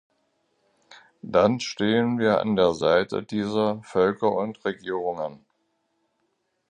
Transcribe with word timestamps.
Dann 1.21 1.59
stehen 1.59 2.17
wir 2.17 2.39
an 2.39 2.55
der 2.55 2.73
Seite 2.73 3.21
dieser 3.21 3.83
Völker 3.83 4.31
und 4.35 4.65
Regierungen. 4.65 5.45